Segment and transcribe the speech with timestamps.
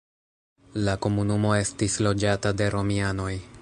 [0.87, 3.33] La komunumo estis loĝata de romianoj.